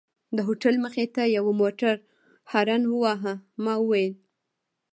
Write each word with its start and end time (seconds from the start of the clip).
د 0.35 0.37
هوټل 0.47 0.75
مخې 0.85 1.05
ته 1.15 1.23
یوه 1.37 1.51
موټر 1.61 1.95
هارن 2.51 2.81
وواهه، 2.87 3.33
ما 3.63 3.73
وویل. 3.79 4.13